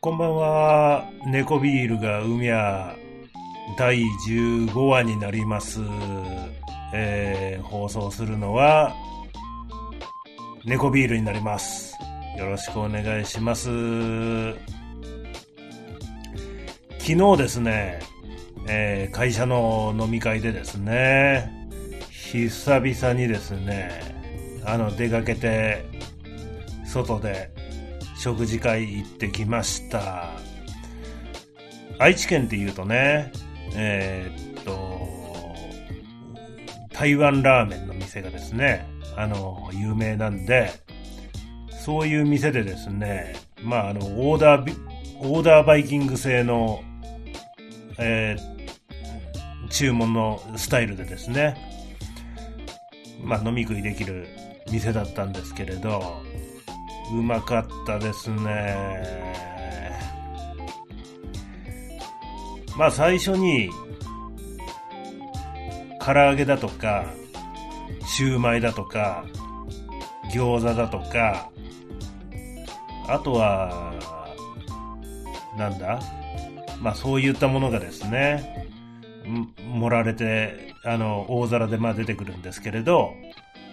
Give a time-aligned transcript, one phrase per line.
[0.00, 1.10] こんばんは。
[1.26, 2.94] 猫ビールが海や
[3.76, 5.80] 第15話になります。
[6.94, 8.94] えー、放送するのは
[10.64, 11.96] 猫ビールになります。
[12.38, 13.68] よろしくお願いします。
[17.00, 17.98] 昨日ですね、
[18.68, 21.57] えー会社の飲み会でですね、
[22.30, 24.02] 久々にですね、
[24.66, 25.86] あの、出かけて、
[26.84, 27.50] 外で
[28.18, 30.32] 食事会行ってきました。
[31.98, 33.32] 愛知県って言うとね、
[33.74, 34.98] えーっと、
[36.92, 40.70] 台湾ラーメンの店がですね、あの、有名なんで、
[41.70, 44.74] そういう店でですね、まあ、あの、オーダー、
[45.20, 46.82] オーダーバイキング製の、
[47.96, 48.58] えー
[49.70, 51.67] 注文のスタイルでですね、
[53.22, 54.28] まあ、飲み食いできる
[54.70, 56.22] 店だったんですけれど、
[57.12, 58.76] うまかったですね。
[62.76, 63.70] まあ最初に、
[66.00, 67.06] 唐揚げだとか、
[68.06, 69.24] シューマイだとか、
[70.32, 71.50] 餃子だとか、
[73.08, 73.94] あとは、
[75.56, 76.00] なんだ？
[76.80, 78.68] まあそういったものがですね、
[79.74, 83.12] 盛られて、あの、大皿でまあ出てくるんですけれど、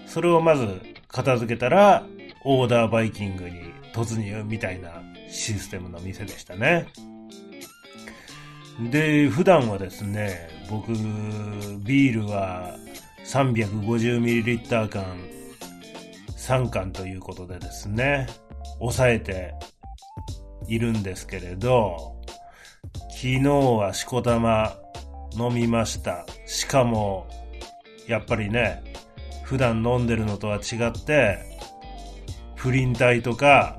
[0.06, 2.06] それをまず片付けたら、
[2.44, 6.88] オーダーバイキングに突入みたいなシステムの店でしたね。
[8.92, 12.75] で、普段はですね、僕、ビールは
[13.25, 15.03] 350ml 缶
[16.45, 18.28] 3缶ということでですね、
[18.78, 19.56] 抑えて
[20.67, 22.16] いるんですけれど、
[23.09, 24.78] 昨日はしこたま
[25.38, 26.25] 飲みました。
[26.45, 27.28] しかも、
[28.08, 28.83] やっぱりね、
[29.44, 31.38] 普段飲んでるのとは違って、
[32.55, 33.78] プリン体とか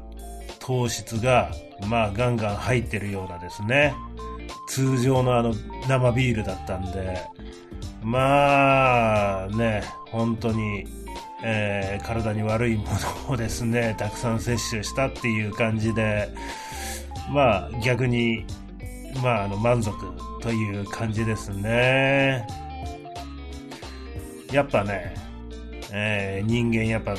[0.60, 1.50] 糖質が、
[1.88, 3.94] まあガンガン入ってるようなですね。
[4.68, 5.54] 通常のあの
[5.88, 7.24] 生ビールだったんで、
[8.02, 10.86] まあね、本当に、
[11.42, 12.84] えー体に悪いも
[13.28, 16.28] のをですね、たくさん摂取したっていう感じで、
[17.30, 18.44] まあ逆に、
[19.22, 19.96] まああの満足
[20.40, 22.46] という感じですね。
[24.52, 25.14] やっぱね、
[25.92, 27.16] えー人間やっぱ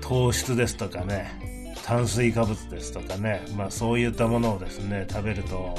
[0.00, 5.76] 糖質ですとかね、炭水化物ですとかね、まあそういったものをですね、食べると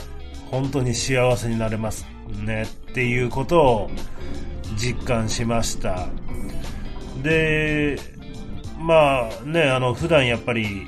[0.49, 2.05] 本当に幸せになれます
[2.43, 3.91] ねっていうことを
[4.77, 6.07] 実感しました。
[7.23, 7.97] で、
[8.79, 10.87] まあね、あの普段やっぱり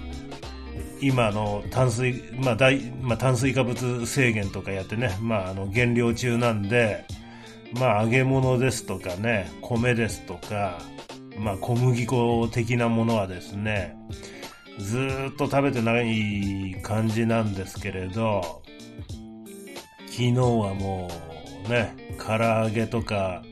[1.04, 7.06] 今の炭水、まあ大、まあ炭水化物制限とかやってね、まああの減量中なんで、
[7.80, 10.80] まあ揚げ物ですとかね、米ですとか、
[11.38, 13.96] まあ小麦粉的なものはですね、
[14.80, 14.98] ず
[15.34, 18.64] っと食べてない感じなんですけれど、
[20.08, 21.10] 昨日はも
[21.66, 23.44] うね、唐揚げとか、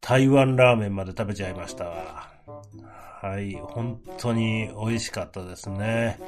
[0.00, 2.30] 台湾ラーメンまで食べちゃいましたわ。
[3.22, 6.18] はい、本当に美味しかったですね。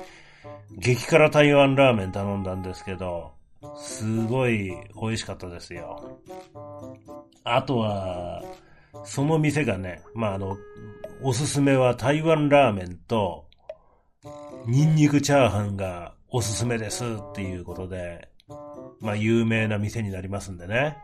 [0.78, 3.32] 激辛台湾ラーメン頼んだんですけど、
[3.76, 6.18] すごい美味しかったですよ。
[7.44, 8.42] あとは、
[9.04, 10.56] その店がね、まあ、あの、
[11.22, 13.46] おすすめは台湾ラーメンと、
[14.66, 18.28] ニンニクチャーハンがおすすめですっていうことで、
[19.00, 20.96] まあ、有名な店になりますんでね。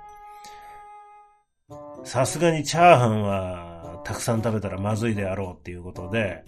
[2.05, 6.45] さすがにチャーハンはたくさん食べたらまずいであろうっていうことで、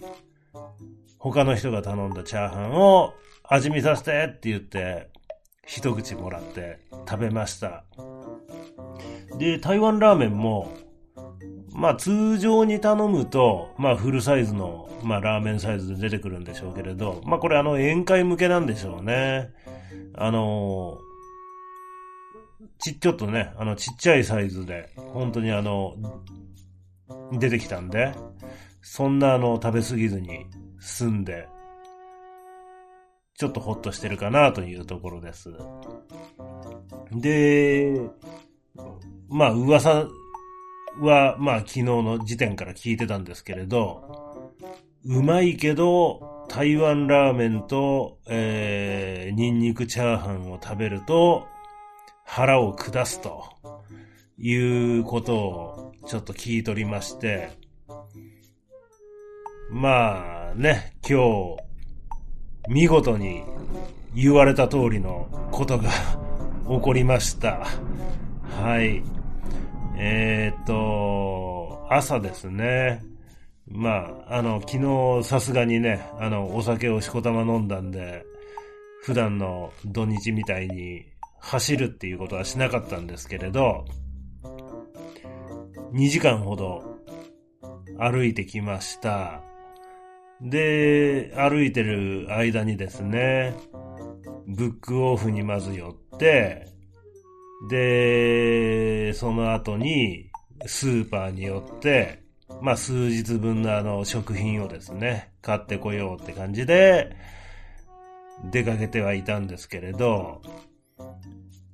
[1.21, 5.09] 他の人が頼んだチャーハンを味見させてって言って、
[5.67, 7.85] 一口もらって食べました。
[9.37, 10.71] で、台湾ラーメンも、
[11.73, 19.51] まあ通常に頼むと、まあフルサイズの、まあラーメンサイズで出てくるんでしょうけれど、まあこれあの宴会向けなんでしょうね。
[20.15, 20.97] あの
[22.79, 25.95] ち、ちょっとね、あのちっちゃいサイズで、本当にあの、
[27.33, 28.11] 出てきたんで、
[28.81, 30.47] そんなあの食べ過ぎずに
[30.81, 31.47] 済んで、
[33.37, 35.53] ちょっとホッとしてるかなというところです。
[37.11, 38.01] で、
[39.29, 40.07] まあ噂
[40.99, 44.43] は、まあ昨日の時点から聞いてたんですけれど、
[45.05, 51.47] うまいけど、台湾ラーメンと、えー、ニンニクチャーハンを食べると、
[52.25, 53.45] 腹を下すと、
[54.37, 57.51] いうことをちょっと聞い取りまして、
[59.69, 61.57] まあね、今日、
[62.67, 63.43] 見事に
[64.13, 65.89] 言われた通りのことが
[66.67, 67.65] 起こりました。
[68.61, 69.01] はい。
[69.97, 73.01] えーっと、朝ですね。
[73.67, 78.25] まあ、あの、昨日さすがにね、あの、お酒をしこたま飲んだんで、
[79.03, 81.05] 普段の土日みたいに
[81.39, 83.85] 走るっていうことはしなかったんですけれど、
[85.93, 86.83] 2時間ほど
[87.97, 89.50] 歩いてきました。
[90.41, 93.55] で、歩いてる間にですね、
[94.47, 96.67] ブックオフにまず寄って、
[97.69, 100.31] で、その後に
[100.65, 102.23] スーパーに寄って、
[102.61, 107.15] まあ数日分のあの食品をですね、買ってこようって感じで
[108.51, 110.41] 出かけてはいたんですけれど、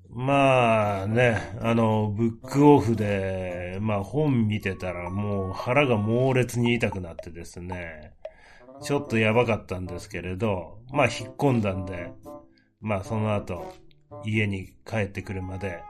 [0.09, 8.13] まあね、あの、ブックオフで、まあ本見てたらもう腹が猛烈に痛くなってですね、
[8.81, 12.11] ちょっとやばかったんですけれど、まあ引っ込んだんで、
[12.81, 13.73] まあその後、
[14.23, 15.81] 家に帰ってくるまで、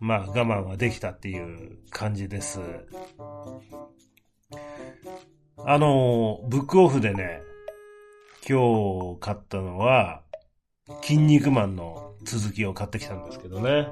[0.00, 2.60] まあ我慢はできたっていう感じです。
[5.66, 7.40] あの、ブックオフでね、
[8.46, 10.22] 今日買ったのは、
[11.02, 13.88] 筋肉マンの続きを買ってきたんですけどね。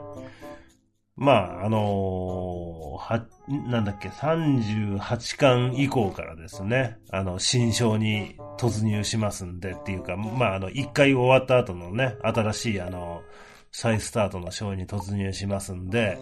[1.23, 13.23] まあ、あの、は、なんだっけ、38巻以降からですね、あの、新章に突入しますんでっていうか、まあ、あの、一回終わった後のね、新しいあの、
[13.71, 16.19] 再スタートの章に突入しますんで、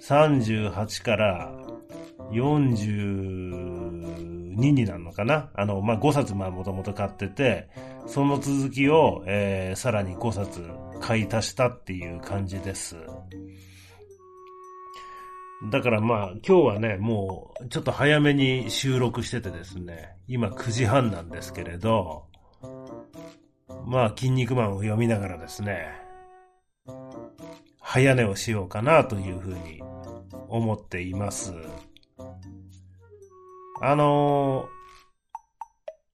[0.00, 1.52] 38から
[2.30, 7.68] 42になるのかなあの、まあ、5冊まあもともと買ってて、
[8.06, 10.66] その続きを、えー、さらに5冊
[10.98, 12.96] 買い足したっていう感じです。
[15.68, 22.24] だからまあ今日はね、もうちょっと早めに収録しててですね、今9時半なんですけれど、
[23.84, 25.88] まあ筋肉マンを読みながらですね、
[27.78, 29.82] 早寝をしようかなというふうに
[30.48, 31.52] 思っています。
[33.82, 34.68] あの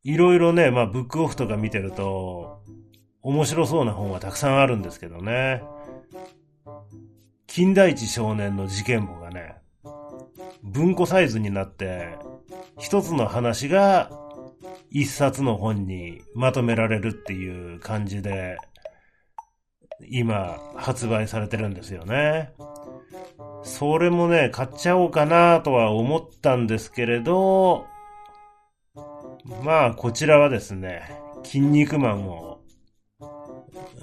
[0.05, 2.63] ー、いろいろね、まあブックオフとか見てると、
[3.23, 5.63] 面白そうな本はたくさんあるんですけどね。
[7.57, 9.55] 金田一少年の事件簿がね、
[10.63, 12.19] 文庫サイズになって、
[12.79, 14.11] 一つの話が
[14.91, 18.59] 一冊の本にまとめられるっていう感じで、
[20.07, 22.53] 今発売されてるんですよね。
[23.63, 27.87] それもね、買っちゃおうかなとは思ったんですけれど、
[29.63, 31.11] まあ、こちらはですね、
[31.43, 32.61] 筋肉マンを、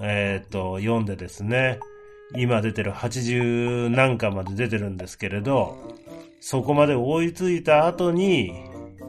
[0.02, 1.78] えっ、ー、と、読んでですね、
[2.36, 5.78] 今出てる80何巻まで出てるんですけれど、
[6.40, 8.54] そこまで追いついた後に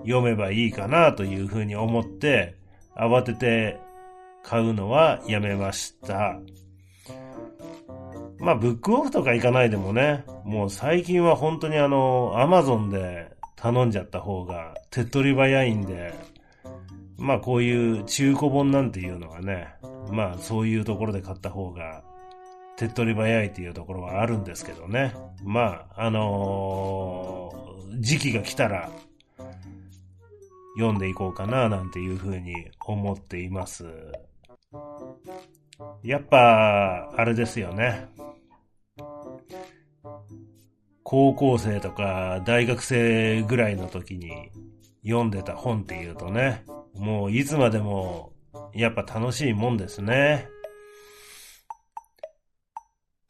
[0.03, 2.57] 読めばいいかなというふうに思って、
[2.97, 3.79] 慌てて
[4.43, 6.39] 買うのはやめました。
[8.39, 16.13] まあ、ブックオフとか行かないでもね、もう最近は本当にあの、アマゾンで頼んじゃった方が手っ取り早いんで、
[17.17, 19.69] まあこういう中古本なんていうのはね、
[20.11, 22.03] まあそういうところで買った方が
[22.77, 25.15] 手っ取り早いっていうところはあるんですけどね。
[25.43, 28.91] まあ、あのー、時期が来たら、
[30.77, 33.87] 読んでいこうかな、なんていうふうに思っています。
[36.03, 38.09] やっぱ、あれですよね。
[41.05, 44.51] 高校生とか大学生ぐらいの時に
[45.05, 46.65] 読んでた本っていうとね、
[46.95, 48.33] もういつまでも
[48.73, 50.49] やっぱ楽しいもんですね。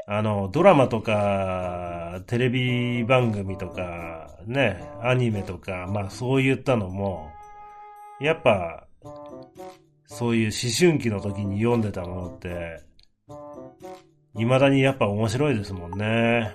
[0.06, 7.30] あの、ドラマとか、テレビ番組とか、ね、アニメとか、まあそういったのも、
[8.20, 8.86] やっぱ、
[10.06, 12.82] そういう思春期の時に読んでたものって、
[14.36, 16.54] 未だにやっぱ面白いですもんね。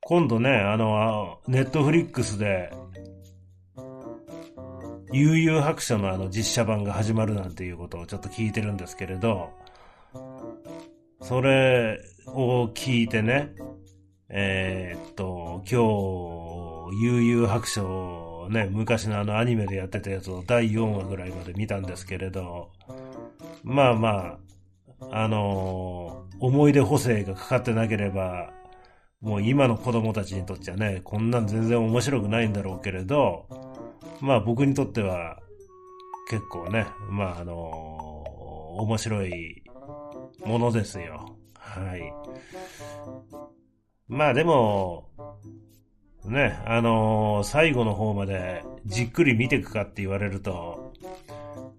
[0.00, 2.72] 今度ね、あの、ネットフリックスで、
[5.12, 9.50] 悠々白書のあの実写版が始まるなんていうことをちょっと聞いてるんですけれど、
[11.22, 13.52] それを聞いてね、
[14.28, 22.72] えー、っと、今日、悠々白書ね、昔のあのアニメでやってたやつを第4話ぐらいまで見たんですけれど、
[23.62, 24.38] まあま
[25.00, 28.50] あ、あのー、思い出補正がかかってなければ、
[29.20, 33.46] もう今の子供たちにとっちゃね、こんなん全然面白くないんだろうけれど、
[34.20, 35.38] まあ僕にとっては
[36.28, 39.61] 結構ね、まああのー、面白い
[40.44, 41.36] ものですよ。
[41.58, 42.12] はい。
[44.08, 45.08] まあでも、
[46.24, 50.92] ね、あのー、最後の方までじっくり見ていくかって言われると、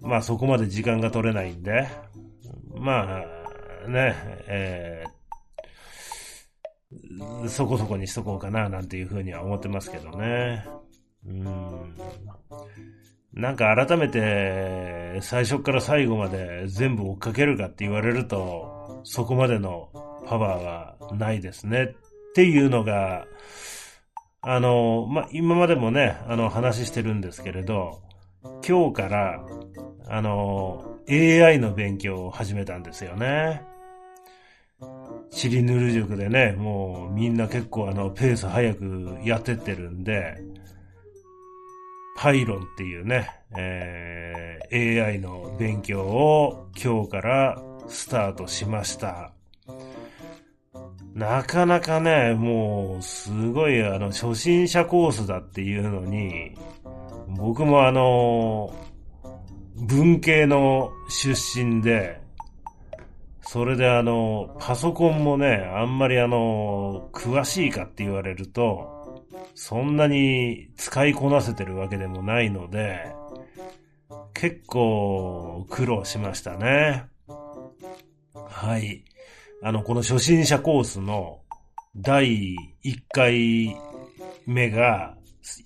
[0.02, 1.88] まあそこまで時間が取れないんで、
[2.76, 3.22] ま
[3.86, 4.16] あね、
[4.48, 10.66] えー、そこそこにしとこうかな、なんていうふうには思ってますけどね。
[11.26, 11.94] うん。
[13.34, 19.90] なんか改めて、最初から最後まで全部追っかけるかって言われると、そこまでの
[20.28, 21.84] パワーはないですね。
[21.84, 23.26] っていうのが、
[24.42, 28.02] あの、ま今までもね、あの、話してるんですけれど、
[28.68, 29.44] 今日から、
[30.08, 33.64] あの、AI の勉強を始めたんですよね。
[35.32, 40.38] チリヌル塾でね、もうみんな結構あの、ペース早くやってってるんで、
[42.16, 49.34] パイロンっていうね、えー、AI の勉強を今日からスタートしました。
[51.14, 56.56] なかなかね、もう、すごい、あの、初心者コースだっていうのに、
[57.28, 58.74] 僕もあの、
[59.76, 62.20] 文系の出身で、
[63.42, 69.03] それであの、パソコンもね、あんまりあの、詳しいかって言われると、
[69.56, 73.14] そんなに使いこなせてるわけでもないので、
[74.34, 77.06] 結構苦労しましたね。
[78.34, 79.04] はい。
[79.62, 81.40] あの、この初心者コースの
[81.96, 83.76] 第1回
[84.46, 85.16] 目が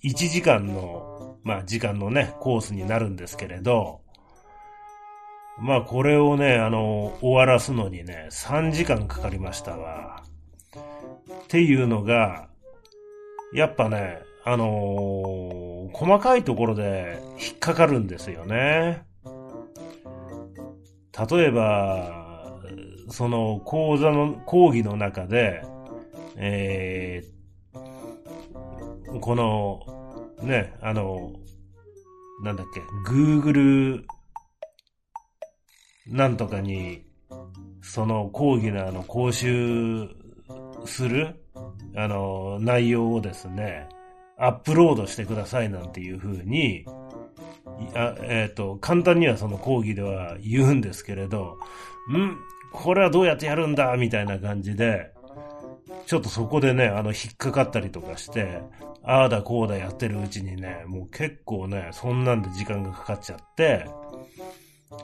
[0.04, 4.00] 1時間の、まあ時間のね、コースになるんですけれど、
[5.60, 10.22] まあこれをね、あの、終わらすのにね、3時間かかりましたわ。
[11.44, 12.47] っていうのが、
[13.52, 19.04] やっぱね、あのー、細かいところで引っかかるんですよね。
[21.30, 22.60] 例えば、
[23.08, 25.62] その講座の、講義の中で、
[26.36, 29.80] えー、この、
[30.42, 31.32] ね、あの、
[32.44, 34.04] なんだっけ、Google
[36.06, 37.02] なんとかに、
[37.82, 40.08] その講義のあの、講習
[40.84, 41.34] する、
[41.94, 43.88] あの、内容をですね、
[44.38, 46.84] アップロードしてくださいなんていうふうに、
[47.94, 51.58] あえっ、ー、と、簡単にはその講義では言うんですけれど、
[52.10, 52.36] ん
[52.72, 55.12] これはどうやってやるんだみたいな感じで、
[56.06, 58.62] ちょっとそこでね、あの、引っかかったりとかして、
[59.02, 63.86] ああだこうだやってるうちにね、もう結構ね、そんなんで時間がかかっちゃって、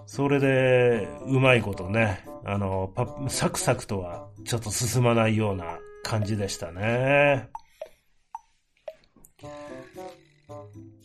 [0.06, 2.92] それで、うまいことね、あの、
[3.28, 7.48] サクサクとはちょっと進まないような感じでしたね。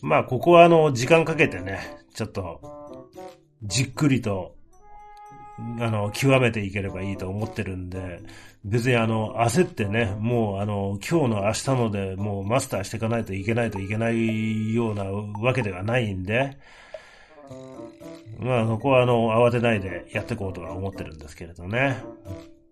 [0.01, 1.79] まあ、ここはあの、時間かけてね、
[2.13, 3.09] ちょっと、
[3.63, 4.55] じっくりと、
[5.79, 8.21] あの、極めていければいいと思ってるんで、
[8.63, 16.57] 別にあの、焦ってね、もうあの、今日の明日のでもうマスターしていかないといけないといけないようなわけではないんで、
[18.39, 21.97] まあ、そこはあの、慌てないでやっていこうとは思ってるんですけれどね。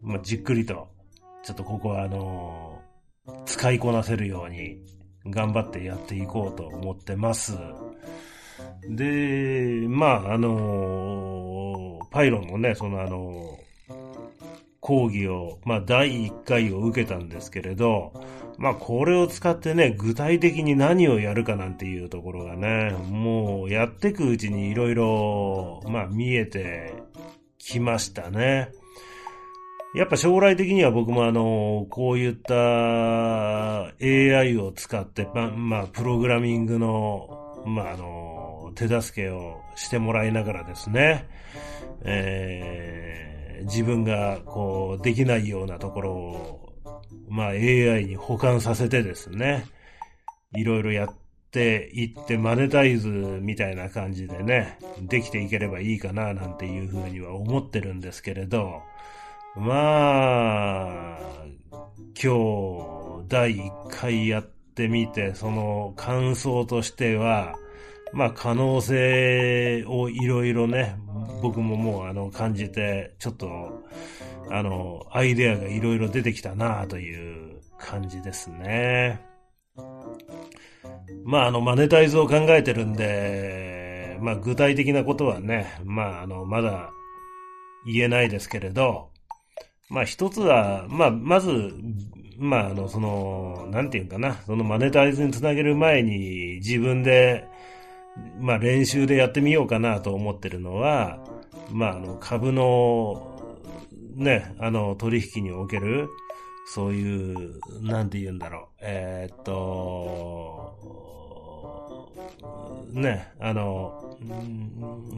[0.01, 0.87] まあ、じっくりと、
[1.47, 2.81] ちょっとここはあの、
[3.45, 4.79] 使いこなせるように
[5.25, 7.53] 頑張ってやっていこうと思ってます。
[8.89, 13.57] で、まあ、あの、パイロンもね、そのあの、
[14.81, 18.11] 講義を、まあ、第1回を受けたんですけれど、
[18.57, 26.93] まあ、これを使ってね、具体的に何をやるかなんていうところがね、もうやってくうちに色々、まあ、見えて
[27.57, 28.69] きましたね。
[29.95, 41.27] やっぱ将来的には僕もあの、こういった AI を使って、ま、まあ、プログラミングの、まあ、あの、手助けをしてもらいながらですね、
[42.03, 46.73] えー、自分がこう、できないようなところを、
[47.29, 49.65] まあ、AI に保管させてですね、
[50.53, 51.09] いろいろやっ
[51.51, 58.81] ていってマネタイズみたいな感じでね、できていければいいかななんていうふうには思ってるんですけれど、
[59.59, 61.17] まあ、
[62.13, 67.55] 今日第1回やってみて、その感想としては、
[68.13, 70.95] まあ可能性をいろいろね、
[71.41, 73.83] 僕ももうあの感じて、ちょっと、
[74.51, 79.25] あの、アイデアがいろいろ出てきたなという感じですね。
[81.23, 86.91] まああの、マネタイズを考えてるんで、まあ具体的なことはね、まああの、まだ
[87.87, 89.09] 言えないですけれど、
[89.89, 91.73] まあ一つは、まあまず、
[92.37, 97.47] まああの、その、なんていうかな、そのマネタイズにつなげる前に自分で、
[98.39, 101.19] まあ練習でやってみようかなと思ってるのは、
[101.71, 103.33] まああの、株の、
[104.15, 106.09] ね、あの、取引における、
[106.65, 110.75] そういう、なんて言うんだろう、えー、っと、
[112.91, 114.17] ね、あの、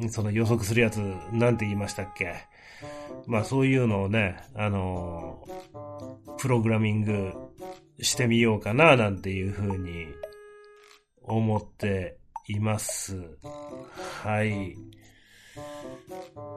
[0.10, 0.98] その予測するやつ、
[1.32, 2.36] なんて言いましたっけ。
[3.28, 5.44] まあそういうのをね、あの
[6.38, 7.34] プログラミング
[8.02, 10.08] してみようかな、なんていうふうに
[11.22, 12.18] 思って
[12.48, 13.38] います。
[14.24, 14.76] はい。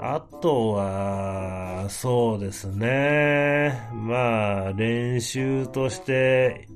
[0.00, 3.88] あとは、そうですね。
[3.92, 6.66] まあ、練習として、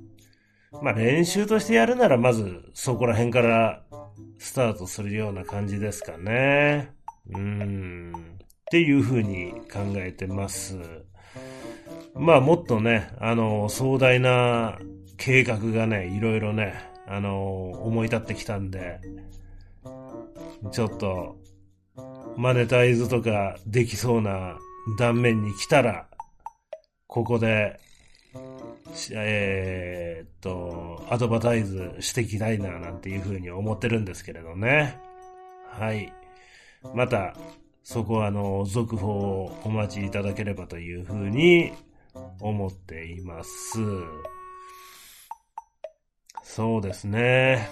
[0.82, 3.82] まあ練習としてやるならまずそこら辺から
[4.38, 6.92] スタートするような感じですかね。
[7.30, 8.35] うん。
[8.66, 10.76] っていうふうに考えてます。
[12.14, 14.78] まあもっとね、あの、壮大な
[15.16, 16.74] 計画がね、いろいろね、
[17.06, 19.00] あの、思い立ってきたんで、
[20.72, 21.36] ちょっと、
[22.36, 24.58] マネタイズとかできそうな
[24.98, 26.08] 断面に来たら、
[27.06, 27.78] ここで、
[29.12, 34.98] えー、っと、アドバタイズしていきたいな、なんていうふうに思ってるんですけれどね。
[35.70, 36.12] はい。
[36.94, 37.36] また、
[37.88, 41.70] そこはあの、続報をお待ちいただければというふうに
[42.40, 43.78] 思っています。
[46.42, 47.70] そうですね。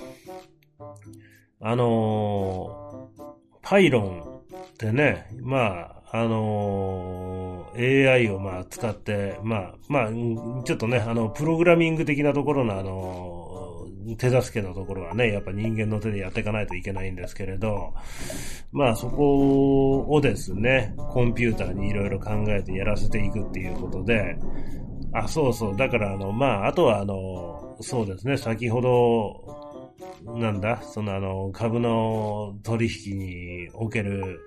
[1.60, 3.10] あの
[3.60, 10.10] パイロンってね、まあ、あの AI をまあ使って、まあ、まあ、
[10.62, 13.43] ちょっとね、あの、プログラミング的なところのあの
[14.16, 17.94] 手助けのところはね、やっぱ人間の手でやっていかないといけないんですけれど、
[18.72, 24.36] まあそこをですね、コンピューターにいろいろ考えてやらせていくっていうことで、
[25.14, 25.76] あ、そうそう。
[25.76, 29.94] だから、あの、まあ、あとは、あの、そうですね、先ほど、
[30.40, 34.40] なんだ、その、あの、株の取引における、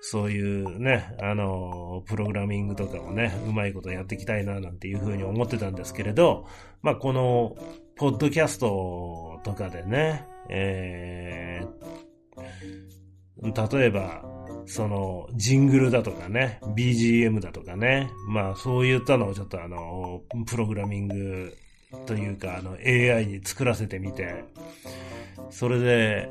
[0.00, 6.46] そういうね、あの、プログラミングとかをね、うまいことやっていきたいな、なんていうふうに思ってたんですけれど、
[6.80, 7.56] まあ、この、
[7.98, 14.22] ポッドキャストとかでね、えー、例えば、
[14.66, 21.52] その、ジングルだとかね、BGM だとかね、まあそういったのをちょっとあの、プログラミング
[22.06, 24.44] というか、あの、AI に作らせてみて、
[25.50, 26.30] それで、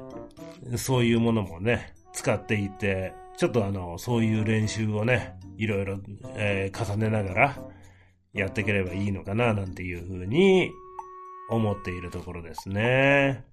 [0.77, 5.97] そういうものもね、使っていて、ちょっとあの、そういう練習をね、いろいろ、
[6.37, 7.57] えー、重ねながら、
[8.31, 10.71] やっていければいいのかな、なんていうふうに
[11.49, 13.43] 思っているところですね。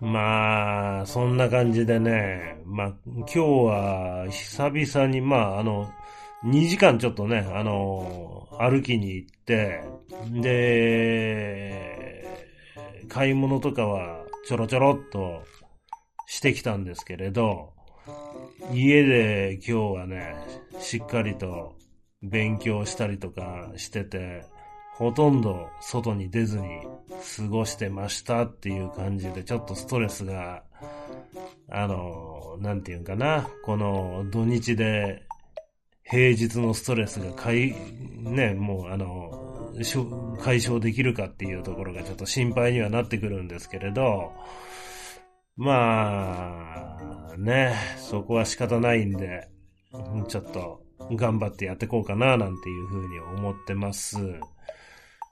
[0.00, 5.90] まあ、そんな感じでね、まあ、今日は久々に、まあ、あの、
[6.44, 9.82] 2時間ちょっとね、あの、歩きに行って、
[10.40, 12.00] で、
[13.10, 15.42] 買い物とかはちょろちょろっと
[16.26, 17.74] してきたんですけれど、
[18.72, 20.34] 家で今日はね、
[20.78, 21.74] しっかりと
[22.22, 24.44] 勉強したりとかしてて、
[25.00, 26.82] ほとんど外に出ずに
[27.38, 30.62] 過ごしてましたっていう感じで、ちょっとストレスが、
[31.70, 35.22] あの、なんていうんかな、この土日で
[36.04, 37.74] 平日のストレスが解、
[38.18, 39.72] ね、もうあの、
[40.38, 44.34] 解消できるかっていうところがちょっと心配にはなってくるんですけれど、
[45.56, 46.98] ま
[47.32, 49.48] あ、ね、そこは仕方ないんで、
[50.28, 50.82] ちょっと
[51.12, 54.18] 頑張ってやっていこうかななんていうふうに思ってます。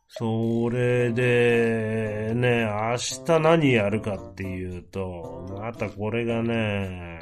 [0.08, 7.20] それで、ね、明日何やるかっていうと、またこれがね、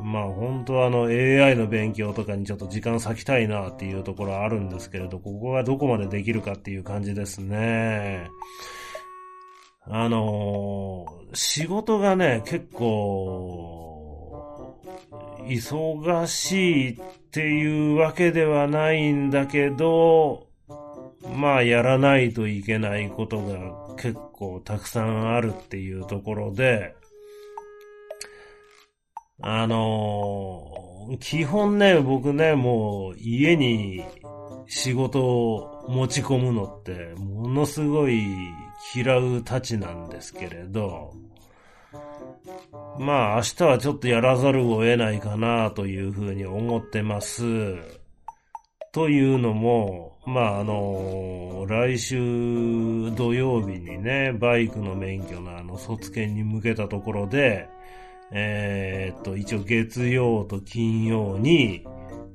[0.00, 8.28] まあ本当はあの AI の勉強とかにちょっと時間割きたいなっていうところあるんですけれど、ここがどこまでできるかっていう感じですね。
[9.86, 14.80] あの仕事がね、結構、
[15.48, 16.96] 忙しいっ
[17.32, 20.43] ていうわけではないんだけど、
[21.32, 26.94] まあやらないといけないことが結構たくさんあるっていうところで、
[29.40, 34.04] あのー、基本ね、僕ね、もう家に
[34.66, 38.22] 仕事を持ち込むのってものすごい
[38.94, 41.12] 嫌うたちなんですけれど、
[42.98, 47.42] まあ明日はちょっとやらざるを得ないかなというふうに思ってます。
[48.92, 52.16] というのも、まあ、あの、来週
[53.14, 57.68] 土曜日にね、バイクの免許のあの、卒検に向けたところで、
[58.30, 61.84] えー、っと、一応月曜と金曜に、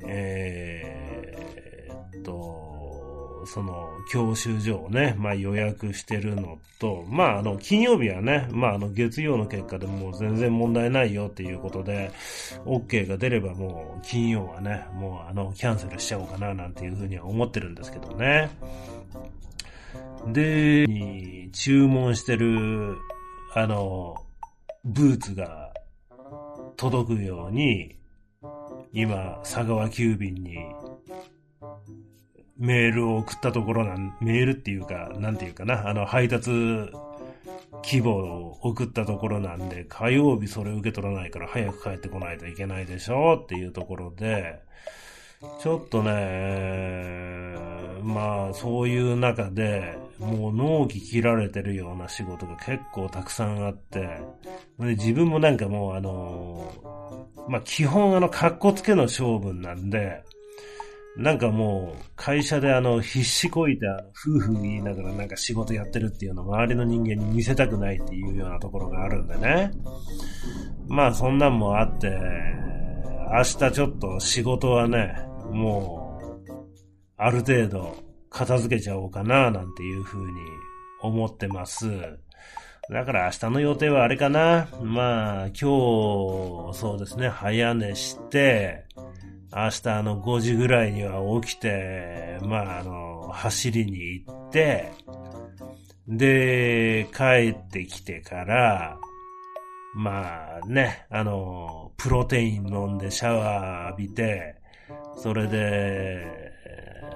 [0.06, 12.12] えー、っと、その、教習所をね、まあ予約してるのと、まああの、金曜日はね、まああの、月曜の結果でもう全然問題ないよっていうことで、
[12.65, 18.50] OK が出ればもう金曜はね、もうあの、キャンセルしちゃおうかななんていうふうには思ってるんですけどね。
[20.28, 20.88] で、
[21.54, 22.98] 注文してる、
[23.54, 24.15] あの、
[24.84, 25.72] ブーツが
[26.78, 27.95] 届くように、
[28.91, 30.58] 今、佐川急便に
[32.60, 36.52] メールを送ったところなん、メールっていうか、なんていうかな、あの、配達
[37.82, 44.60] 希望を送ったところなんで、火曜日それ受け取らないから早く帰ってこないといけないでしょっていうところで、
[45.62, 47.56] ちょっとね、
[48.04, 54.19] まあ、そういう中で、もう納期切られてるような仕事が結構たくさんあって、
[54.80, 56.74] で自分もなんかもうあの、
[57.48, 60.24] まあ基本あの、格好つけの勝負なんで、
[61.19, 69.71] なんかもう、会社であの、必死こいて、夫婦言いながらなんか仕事やってるっていうのを周りの人間に見せたくないっていうようなところがあるんでね。
[70.88, 72.17] まあそんなんもあって、
[73.36, 75.13] 明日ちょっと仕事はね、
[75.51, 76.51] もう、
[77.17, 77.97] ある程度
[78.29, 80.32] 片付けちゃおうかな、なんていうふうに
[81.01, 81.89] 思ってます。
[82.89, 84.69] だから明日の予定はあれかな。
[84.82, 85.60] まあ、今日、
[86.73, 88.86] そうですね、早寝して、
[89.52, 94.92] 明日の5時ぐらいには起きて、まああの、走りに行って、
[96.08, 98.98] で、帰ってきてから、
[99.96, 104.56] まあね、あの、プロテイン飲んでシャワー浴びて、
[105.18, 106.50] それで、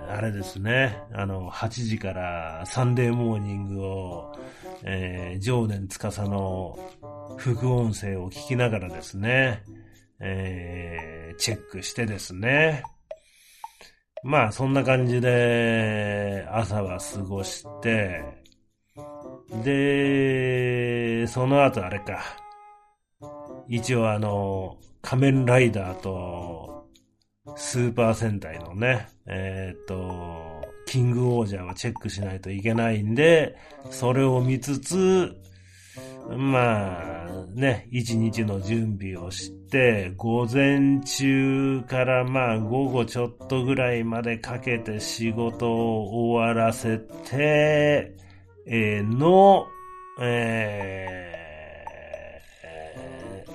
[0.10, 4.36] あれですね、あの、8時からサンデーモーニングを、
[4.84, 6.78] えー、常年司の
[7.38, 9.64] 副音声を聞きながらですね、
[10.20, 12.84] えー、チェックしてですね。
[14.24, 18.24] まあ、そんな感じで、朝は過ごして、
[19.64, 22.24] で、その後あれか。
[23.68, 26.88] 一応あの、仮面ライダーと、
[27.56, 33.58] スーパー戦隊のね、えー、っと、キングオージャーはチェックしないといけないんで、
[33.90, 35.36] それを見つつ、
[36.30, 48.16] まあ、ね、一日の準備をして、午前中からまあ午後ちょっとぐらいまでかけて仕事を終わらせて、
[48.66, 49.68] えー、の、
[50.22, 51.34] え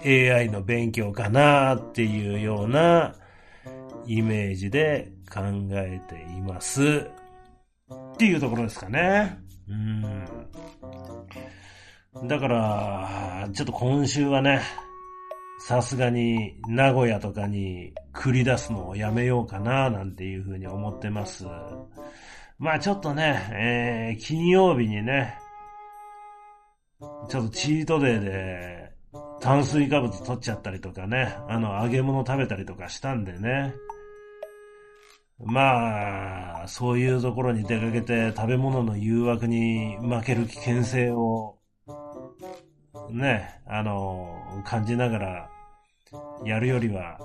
[0.02, 3.14] ー、AI の勉強かなっていうような
[4.06, 5.40] イメージで考
[5.72, 7.06] えています。
[7.90, 9.38] っていうところですかね。
[9.68, 10.26] うん。
[12.24, 14.60] だから、ちょっと今週はね、
[15.60, 21.44] さすがに名古屋とかに繰り出すのをやめようかな、なんていうふうに思ってます。
[22.58, 25.38] まあちょっとね、えー、金曜日にね、
[27.28, 28.92] ちょっとチートデーで
[29.40, 33.74] 炭水化物取っちゃったりとかね、あの揚げ物食べたりとかしたんでね。
[35.40, 41.57] まあ、そういうところに出かけて食べ物の誘惑に負ける危険性を
[43.10, 45.50] ね、あの、感じながら
[46.44, 47.18] やるよりは、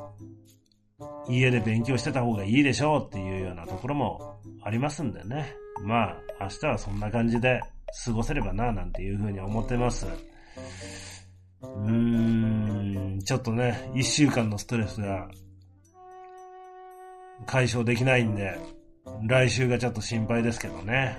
[1.28, 5.54] 家で勉強してた方がいいでしょうっていうようなところもありますんでね。
[5.86, 7.62] まあ、明日はそんな感じで
[8.06, 10.08] 過ごせればな、なんていうふうに思ってます。
[11.62, 15.28] うーん、ちょっとね、一週間のストレスが
[17.46, 18.58] 解消できないんで、
[19.28, 21.18] 来週がちょっと心配ですけどね。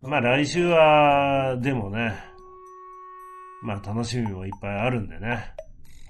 [0.00, 2.14] まあ来週は、でもね、
[3.62, 5.54] まあ楽しみもいっぱいあるんでね。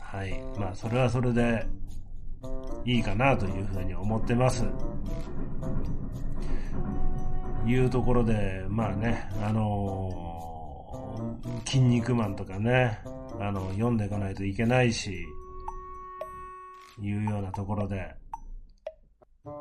[0.00, 0.42] はい。
[0.58, 1.66] まあそれはそれで
[2.84, 4.64] いいかなというふうに思ってます。
[7.66, 12.98] いうところで、まあね、あのー、筋肉マンとかね、
[13.38, 15.24] あの、読んでいかないといけないし、
[17.00, 18.14] いうようなところで、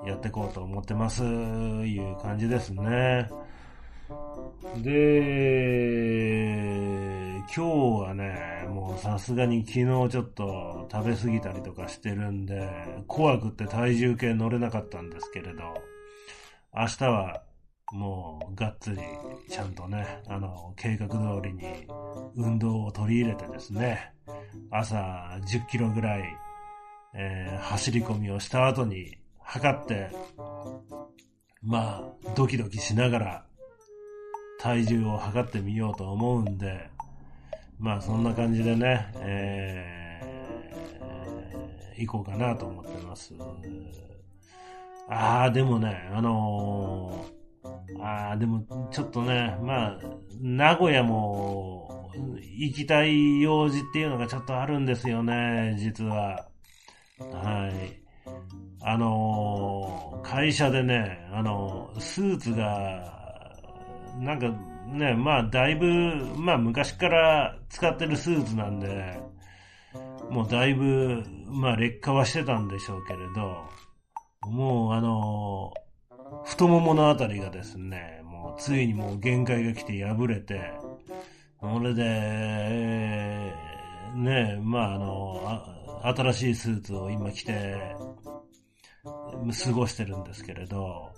[0.05, 3.29] やっていこうと思ってます、いう感じですね。
[4.77, 6.60] で、
[7.53, 12.69] 今日はね、もうさすがに昨日ちょっと食べ過ぎたりとかしてるんで、
[13.07, 15.61] 怖くって体重計乗れなかったんですけれど、
[16.73, 17.43] 明日は
[17.91, 18.99] もうがっつり
[19.49, 21.85] ちゃんとね、あの、計画通りに
[22.37, 24.13] 運動を取り入れてですね、
[24.69, 26.23] 朝10キロぐらい、
[27.15, 30.09] えー、走り込みをした後に測って、
[31.61, 33.45] まあ、ドキドキしながら
[34.61, 36.90] 体重を測ってみようと思うんで、
[37.81, 43.33] まあそんな感じでね、えー、行こうかなと思ってます。
[45.09, 49.99] ああ、でもね、あのー、ああ、でもちょっとね、まあ、
[50.39, 56.47] 名古屋も行きたい用事っていうのがちょっとあるんですよね、実は。
[57.19, 57.99] はい。
[58.83, 63.11] あのー、会社でね、あのー、スーツが
[64.19, 64.53] なんか
[64.91, 65.87] ね、まあだいぶ、
[66.37, 69.19] まあ昔から使ってるスーツなんで、
[70.29, 75.73] もうだいぶ、まあ劣化はしてたんでしょうけれど、もうあの、
[76.45, 80.73] 太もものあたりがですね、もうついにもう限界が来て破れて、
[81.61, 87.95] それで、えー、ねまああの新しいスーツを今着て、
[89.03, 91.11] 過ごしてるんですけれど、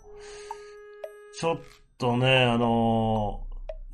[1.39, 1.57] ちょっ
[1.97, 3.45] とね、あの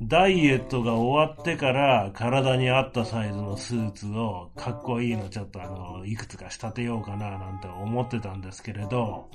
[0.02, 9.30] ダイエットが終わってから体に合ったサイズのスーツをかっこいいのちょっとあの、いくつか仕立てようかななんて思ってたんですけれど、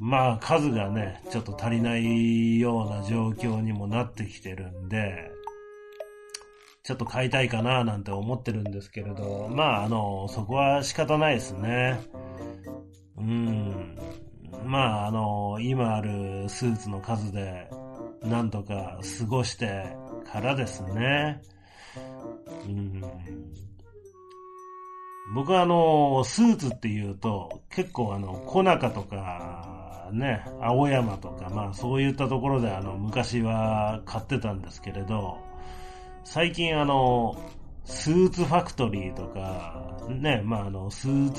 [0.00, 5.30] まあ数がね、ちょっと足りないような状況にもなってきてるんで、
[6.82, 12.00] ちょっと買いたいかななんて思ってるんですけれど、まああの、そこは仕方ないですね。
[13.16, 13.96] うん。
[14.64, 17.70] まああの、今あるスーツの数で、
[18.22, 19.96] なんとか過ごして
[20.30, 21.40] からですね。
[22.66, 23.02] うん、
[25.34, 35.38] 僕はあの、スーツっていうと、結構あの、小中とか、ね、青山とか、まあそういったところであの、昔は買ってたんですけれど、
[36.24, 37.36] 最近あの、
[37.84, 41.32] スーツファクトリーとか、ね、まああの、スー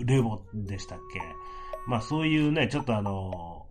[0.00, 1.20] ツレボでしたっけ？
[1.86, 3.67] まあそういうね、ちょっとあの、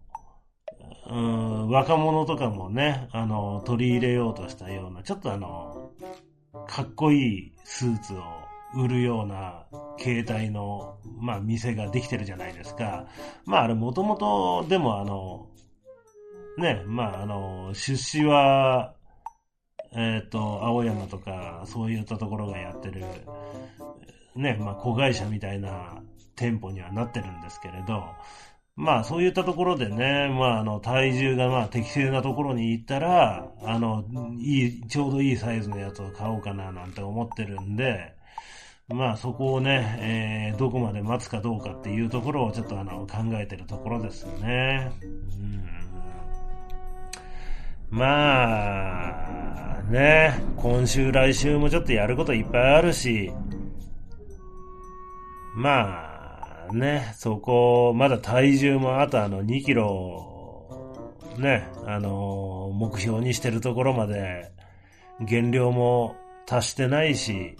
[1.10, 5.92] うん、若者とかもね、あの、取り入れようとしたような、ちょっとあの、
[6.68, 8.24] かっこいいスーツを
[8.76, 9.66] 売るような
[9.98, 13.08] 携帯の、まあ、店ができてるじゃないですか。
[13.46, 15.48] まあ、あれ、もともと、でもあの、
[16.58, 18.96] ね、まあ、あの、出資は、
[19.94, 23.06] えっ、ー、と、青山とか、そういったところがやってる、
[24.36, 26.02] ね、まあ、子会社みたいな
[26.36, 28.04] 店舗にはなってるんですけれど、
[28.78, 34.06] まあそういったところでね、まああの体重がまあ適正なところに行ったら、あの、
[34.38, 38.14] いい、ちょうどいいサイズのやつを買おうかななんて思ってるんで、
[38.88, 44.92] まあそこをね、えー、どこまで待つかどうかっていうところをちょっとあの考えてるところですね。
[45.02, 45.06] う
[47.96, 53.32] ん、まあ、ね、今週来週もちょっとやることいっぱいあるし、
[55.56, 56.07] まあ、
[56.72, 64.52] ね、そこ、まだ体重もあとあの2キロ、ね、あの、目標にしてるところまで
[65.20, 67.56] 減量も達してないし、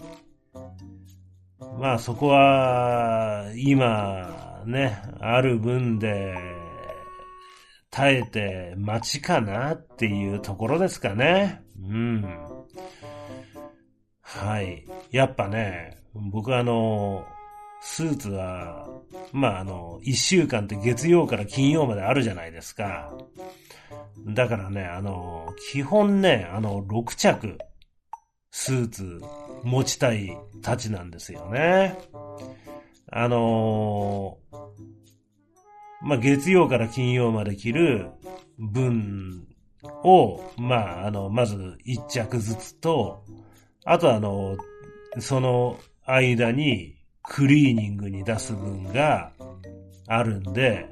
[1.78, 6.36] まあそこは今ね、ある分で
[7.90, 11.62] 耐えて待ちかなっていうところですかね。
[11.80, 12.38] うん。
[14.20, 14.84] はい。
[15.10, 17.24] やっぱね、僕あの、
[17.80, 18.88] スーツは、
[19.32, 23.12] まあ、あの、一週間って月曜から金曜まであるじゃないですか。
[24.26, 27.58] だからね、あの、基本ね、あの、6着、
[28.50, 29.20] スーツ
[29.62, 31.96] 持ちたいたちなんですよね。
[33.10, 34.36] あの
[36.02, 38.10] まあ、月曜から金曜まで着る
[38.58, 39.46] 分
[40.04, 43.24] を、まあ、あの、まず1着ずつと、
[43.84, 44.56] あとあの、
[45.18, 46.97] その間に
[47.28, 49.32] クリーニングに出す分が
[50.06, 50.88] あるんで、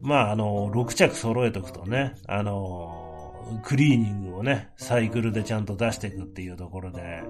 [0.00, 7.22] まあ、あの、6着揃えとくとね、あの、クリーニングをね、サイクルでちゃんと出していくっていうところで、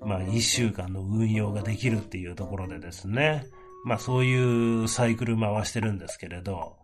[0.00, 3.46] まあ、1週間の運用ができるっていうところでですね、
[3.84, 6.76] まあ、そういうサイクル回してるんですけれど、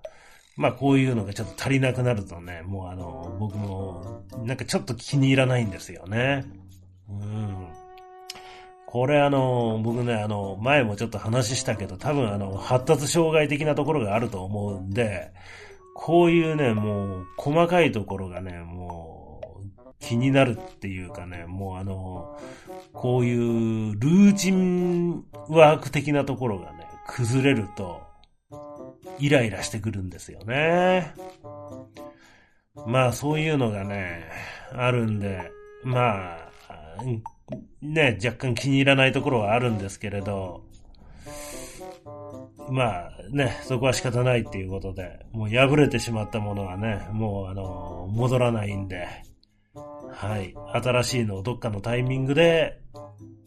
[0.57, 6.45] まあ、こういうのがちょっと足りなくなるとね、もうあの、僕も、なんかちょっと気に入らないんですよね。
[7.09, 7.80] うん。
[8.91, 15.31] これあの、僕ね、あの、前もちょっと話したけど、多分あの、発達障害的なところがあると思うんで、
[15.95, 19.41] こういうね、もう、細かいところがね、も
[19.79, 22.37] う、気になるっていうかね、もうあの、
[22.93, 28.03] こういうルーチンワーク的なところがね、崩れると、
[29.21, 31.15] イライラしてくるんですよね。
[32.87, 34.25] まあそういうのがね、
[34.73, 35.53] あるんで、
[35.85, 36.51] まあ、
[37.83, 40.65] ね、若干気に入らないところはあるんですけれど、
[42.71, 49.09] まあね、そこは仕方ないっていうことで、もう破れてしまったものはね、もうあの、戻らないんで、
[50.13, 52.81] はい、新しいのをどっかのタイミングで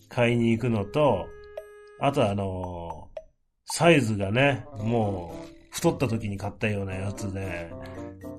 [0.09, 1.27] 買いに行くのと、
[1.99, 3.09] あとあの、
[3.65, 7.71] サイズがね、もう太った時に買ったようなやつで、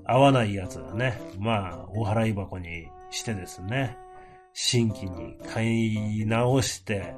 [0.05, 3.97] 合わないやつはね、まあ、お払い箱にしてですね、
[4.55, 5.67] 新規に買
[6.21, 7.13] い直して、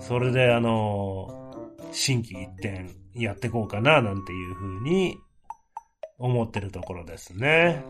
[0.00, 5.16] それであの、新規一点やってこうかな、なんていうふうに
[6.18, 7.82] 思ってるところですね。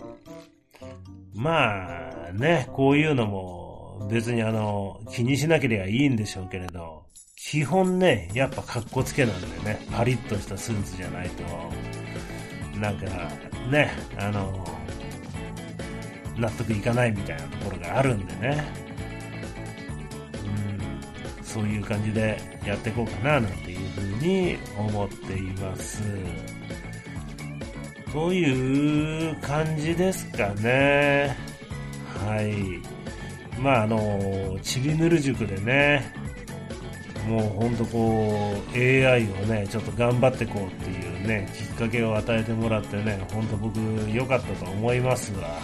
[1.35, 7.05] まあね、こういうのも別にあの、気にしなければいいんでしょうけれど、
[7.37, 11.43] 基本ね、やっぱ格好つけなんでね、パリッとしたスーツじゃないと、
[12.79, 13.07] なんか
[13.71, 14.78] ね、あの、
[16.39, 18.65] 納得いかないみたいなところがあるんでね、
[21.41, 26.03] うん、そういう感じでやっていこうかななんていうふうに思っています。
[28.13, 31.37] という感じですかね。
[32.27, 32.81] はい。
[33.61, 36.15] まあ、あの、ちびぬる塾でね、
[37.29, 43.79] もうほんとこう、AI をね、ちょっと頑張ってこうっていうね、きっかけを与えてもらってね、ほんと僕
[44.11, 45.59] 良かったと思いますわ。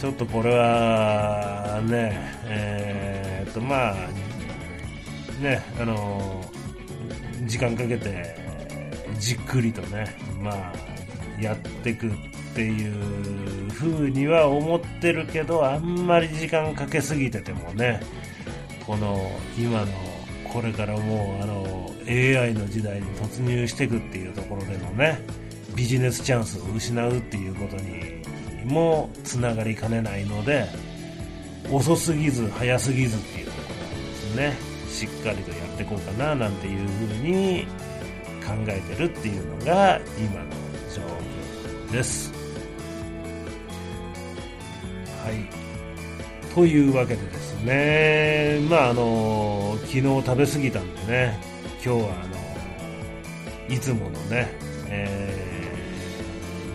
[0.00, 3.94] ちょっとこれはね、えー、っとまあ、
[5.42, 6.42] ね、あの、
[7.44, 8.34] 時間かけて、
[9.18, 10.72] じっくりとね、まあ、
[11.38, 12.12] やっていくっ
[12.54, 18.00] ていう風には思ってるけど、あんまり時間かけすぎててもね、
[18.86, 19.86] この今の
[20.50, 25.20] これからもうあの AI の時代に突入していくっていうところでのね、
[25.76, 28.20] ビジネスチャンスを失うっていうことに
[28.70, 30.66] もつながりかねないので、
[31.70, 33.74] 遅すぎず早すぎずっていうところ
[34.08, 34.54] ですね、
[34.88, 37.66] しっかりとやっていこうかななんていう風に
[38.44, 40.50] 考えてるっていうのが今の
[40.94, 41.02] 状
[41.88, 42.32] 況です。
[45.24, 46.54] はい。
[46.54, 51.38] というわけでですね、まああの、昨日食べ過ぎたんでね、
[51.84, 54.50] 今日はあの、いつものね、
[54.88, 55.72] え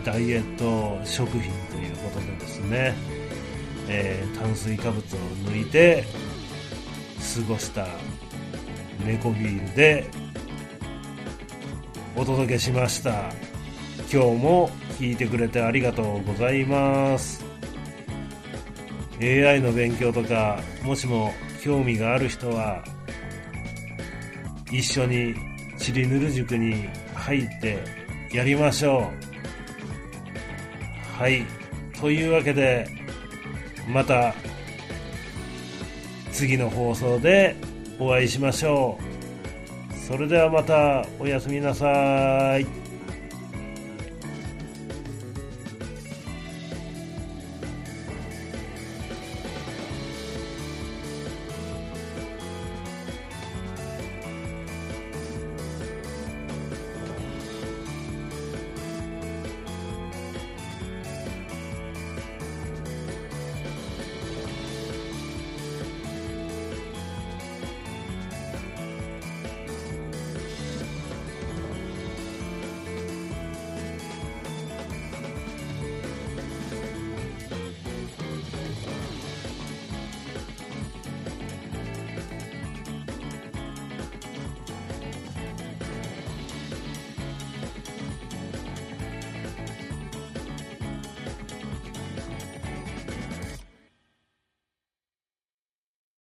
[0.02, 1.52] ー、ダイエット食品
[2.70, 2.94] ね、
[3.88, 5.20] えー、炭水化物を
[5.52, 6.04] 抜いて
[7.36, 7.88] 過ごした
[9.06, 10.06] 猫ビールで
[12.16, 13.32] お届けしました。
[14.12, 17.44] 今日も聞いてくれてありがとうございます。
[19.22, 22.84] AI の勉強とかもしも興味がある人は
[24.72, 25.36] 一緒に
[25.78, 27.84] ちりぬる塾に入って
[28.32, 29.12] やりましょ
[31.18, 31.22] う。
[31.22, 31.46] はい。
[32.06, 32.88] というわけで
[33.88, 34.36] また
[36.32, 37.56] 次の放送で
[37.98, 39.00] お会いしましょ
[39.92, 42.85] うそれではまたおやすみなさい。